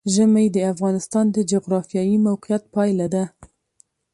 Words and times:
ژمی 0.13 0.47
د 0.55 0.57
افغانستان 0.73 1.25
د 1.31 1.37
جغرافیایي 1.51 2.17
موقیعت 2.27 2.63
پایله 2.75 3.07
ده. 3.13 3.23